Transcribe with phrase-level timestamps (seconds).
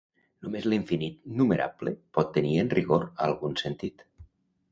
[0.45, 4.05] Només l'infinit numerable pot tenir en rigor algun sentit.